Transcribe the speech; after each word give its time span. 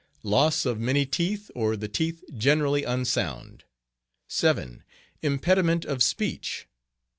Loss 0.23 0.65
of 0.65 0.79
many 0.79 1.05
teeth, 1.05 1.51
or 1.53 1.77
the 1.77 1.87
teeth 1.87 2.23
generally 2.35 2.83
unsound. 2.83 3.65
7. 4.27 4.83
Impediment 5.21 5.85
of 5.85 6.01
speech. 6.01 6.65